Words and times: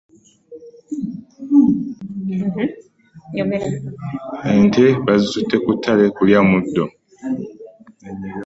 Ente 4.53 4.85
bazitutte 5.05 5.55
kutttale 5.65 6.03
kulya 6.15 6.39
muddo 6.49 6.83